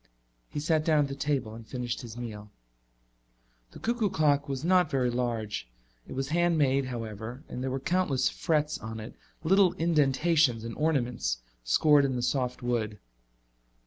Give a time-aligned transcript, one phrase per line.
[0.49, 2.49] He sat down at the table and finished his meal.
[3.69, 5.69] The cuckoo clock was not very large.
[6.07, 10.75] It was hand made, however, and there were countless frets on it, little indentations and
[10.75, 12.97] ornaments scored in the soft wood.